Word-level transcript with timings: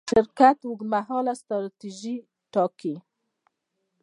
شرکت 0.13 0.57
اوږدمهاله 0.67 1.33
ستراتیژي 1.41 2.15
ټاکي. 2.53 2.95